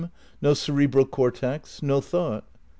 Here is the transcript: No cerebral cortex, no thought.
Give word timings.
No 0.41 0.55
cerebral 0.55 1.05
cortex, 1.05 1.83
no 1.83 2.01
thought. 2.01 2.43